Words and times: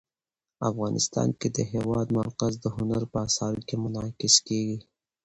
افغانستان 0.69 1.29
کې 1.39 1.47
د 1.55 1.57
هېواد 1.73 2.07
مرکز 2.19 2.53
د 2.59 2.65
هنر 2.75 3.03
په 3.11 3.17
اثار 3.27 3.55
کې 3.67 3.75
منعکس 3.83 4.35
کېږي. 4.47 4.77